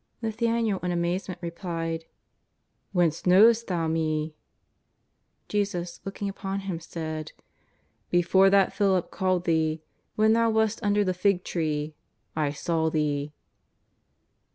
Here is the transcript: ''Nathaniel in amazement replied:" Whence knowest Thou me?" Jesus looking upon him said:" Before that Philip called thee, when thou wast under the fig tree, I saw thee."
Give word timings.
''Nathaniel 0.23 0.79
in 0.81 0.89
amazement 0.91 1.39
replied:" 1.43 2.05
Whence 2.91 3.27
knowest 3.27 3.67
Thou 3.67 3.85
me?" 3.87 4.33
Jesus 5.47 6.01
looking 6.03 6.27
upon 6.27 6.61
him 6.61 6.79
said:" 6.79 7.33
Before 8.09 8.49
that 8.49 8.73
Philip 8.73 9.11
called 9.11 9.45
thee, 9.45 9.83
when 10.15 10.33
thou 10.33 10.49
wast 10.49 10.79
under 10.81 11.03
the 11.03 11.13
fig 11.13 11.43
tree, 11.43 11.93
I 12.35 12.49
saw 12.51 12.89
thee." 12.89 13.31